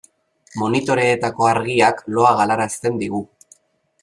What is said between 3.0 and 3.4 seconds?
digu.